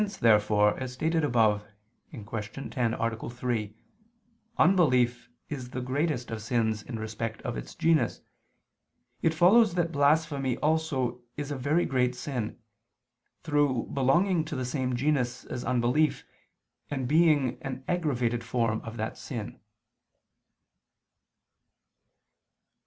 Therefore, 0.19 0.71
since, 0.71 0.81
as 0.81 0.93
stated 0.93 1.23
above 1.23 1.63
(Q. 2.09 2.23
10, 2.23 2.93
A. 2.95 3.29
3), 3.29 3.73
unbelief 4.57 5.29
is 5.47 5.69
the 5.69 5.79
greatest 5.81 6.31
of 6.31 6.41
sins 6.41 6.81
in 6.81 6.97
respect 6.97 7.39
of 7.43 7.55
its 7.55 7.75
genus, 7.75 8.19
it 9.21 9.35
follows 9.35 9.75
that 9.75 9.91
blasphemy 9.91 10.57
also 10.57 11.21
is 11.37 11.51
a 11.51 11.55
very 11.55 11.85
great 11.85 12.15
sin, 12.15 12.57
through 13.43 13.91
belonging 13.93 14.43
to 14.45 14.55
the 14.55 14.65
same 14.65 14.95
genus 14.95 15.45
as 15.45 15.63
unbelief 15.63 16.25
and 16.89 17.07
being 17.07 17.59
an 17.61 17.83
aggravated 17.87 18.43
form 18.43 18.81
of 18.81 18.97
that 18.97 19.19
sin. 19.19 19.59